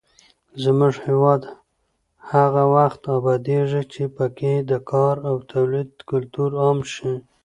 [0.63, 1.41] زموږ هېواد
[2.31, 7.11] هغه وخت ابادېږي چې پکې د کار او تولید کلتور عام شي.